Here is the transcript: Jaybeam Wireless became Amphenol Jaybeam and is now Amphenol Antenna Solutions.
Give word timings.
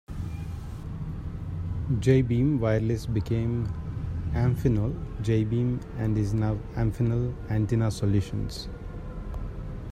Jaybeam 1.99 2.57
Wireless 2.59 3.05
became 3.05 3.67
Amphenol 4.33 4.95
Jaybeam 5.21 5.79
and 5.99 6.17
is 6.17 6.33
now 6.33 6.55
Amphenol 6.73 7.35
Antenna 7.51 7.91
Solutions. 7.91 8.67